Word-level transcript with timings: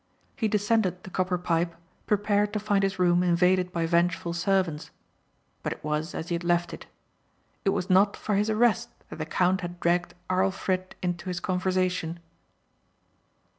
He 0.35 0.47
descended 0.47 1.03
the 1.03 1.11
copper 1.11 1.37
pipe 1.37 1.75
prepared 2.07 2.53
to 2.53 2.59
find 2.59 2.83
his 2.83 2.97
room 2.97 3.21
invaded 3.21 3.71
by 3.71 3.85
vengeful 3.85 4.33
servants. 4.33 4.89
But 5.61 5.73
it 5.73 5.83
was 5.83 6.15
as 6.15 6.29
he 6.29 6.33
had 6.33 6.43
left 6.43 6.73
it. 6.73 6.87
It 7.65 7.69
was 7.69 7.87
not 7.87 8.17
for 8.17 8.33
his 8.33 8.49
arrest 8.49 8.89
that 9.11 9.17
the 9.17 9.27
count 9.27 9.61
had 9.61 9.79
dragged 9.79 10.15
Arlfrit 10.27 10.95
into 11.03 11.25
his 11.29 11.39
conversation. 11.39 12.19